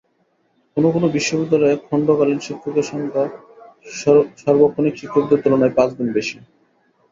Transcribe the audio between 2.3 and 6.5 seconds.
শিক্ষকের সংখ্যা সার্বক্ষণিক শিক্ষকদের তুলনায় পাঁচ গুণ বেশি।